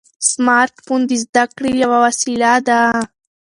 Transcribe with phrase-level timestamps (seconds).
[0.29, 2.81] سمارټ فون د زده کړې یوه وسیله ده.